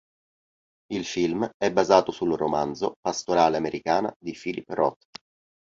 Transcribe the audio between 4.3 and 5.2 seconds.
Philip Roth.